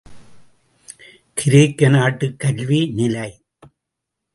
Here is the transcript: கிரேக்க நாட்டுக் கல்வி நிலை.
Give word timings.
கிரேக்க 1.33 1.89
நாட்டுக் 1.89 2.39
கல்வி 2.39 2.85
நிலை. 2.85 3.29